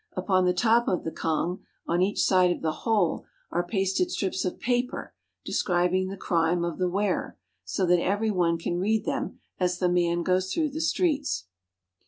Upon 0.17 0.45
the 0.45 0.51
top 0.55 0.87
of 0.87 1.03
the 1.03 1.11
cangue 1.11 1.59
on 1.85 2.01
each 2.01 2.23
side 2.23 2.49
of 2.49 2.63
the 2.63 2.71
hole 2.71 3.23
are 3.51 3.61
pasted 3.61 4.09
strips 4.09 4.43
of 4.43 4.59
paper 4.59 5.13
describing 5.45 6.07
the 6.07 6.17
crime 6.17 6.65
of 6.65 6.79
the 6.79 6.89
wearer, 6.89 7.37
so 7.65 7.85
that 7.85 8.01
every 8.01 8.31
one 8.31 8.57
can 8.57 8.79
read 8.79 9.05
them 9.05 9.41
as 9.59 9.77
the 9.77 9.87
man 9.89 10.23
goes 10.23 10.51
throuerh 10.51 10.73
the 10.73 10.81
streets. 10.81 11.45